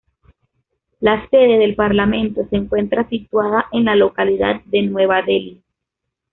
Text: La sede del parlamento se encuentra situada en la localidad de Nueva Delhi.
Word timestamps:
La 0.99 1.29
sede 1.29 1.59
del 1.59 1.75
parlamento 1.75 2.41
se 2.49 2.55
encuentra 2.55 3.07
situada 3.07 3.67
en 3.71 3.85
la 3.85 3.95
localidad 3.95 4.59
de 4.65 4.81
Nueva 4.81 5.21
Delhi. 5.21 5.61